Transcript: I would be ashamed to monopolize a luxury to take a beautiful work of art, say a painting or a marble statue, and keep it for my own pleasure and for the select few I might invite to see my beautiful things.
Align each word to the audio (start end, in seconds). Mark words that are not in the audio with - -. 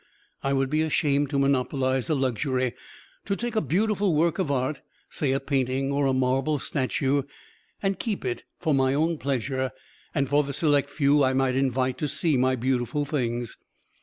I 0.41 0.51
would 0.53 0.71
be 0.71 0.81
ashamed 0.81 1.29
to 1.29 1.37
monopolize 1.37 2.09
a 2.09 2.15
luxury 2.15 2.73
to 3.25 3.35
take 3.35 3.55
a 3.55 3.61
beautiful 3.61 4.15
work 4.15 4.39
of 4.39 4.49
art, 4.49 4.81
say 5.11 5.31
a 5.31 5.39
painting 5.39 5.91
or 5.91 6.07
a 6.07 6.11
marble 6.13 6.57
statue, 6.57 7.21
and 7.83 7.99
keep 7.99 8.25
it 8.25 8.43
for 8.57 8.73
my 8.73 8.95
own 8.95 9.19
pleasure 9.19 9.69
and 10.15 10.27
for 10.27 10.41
the 10.41 10.53
select 10.53 10.89
few 10.89 11.23
I 11.23 11.33
might 11.33 11.55
invite 11.55 11.99
to 11.99 12.07
see 12.07 12.35
my 12.35 12.55
beautiful 12.55 13.05
things. 13.05 13.57